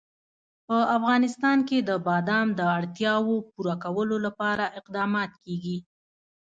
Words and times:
په 0.67 0.77
افغانستان 0.97 1.57
کې 1.69 1.77
د 1.89 1.91
بادام 2.07 2.47
د 2.59 2.61
اړتیاوو 2.77 3.35
پوره 3.51 3.75
کولو 3.83 4.15
لپاره 4.25 4.65
اقدامات 4.79 5.31
کېږي. 5.45 5.77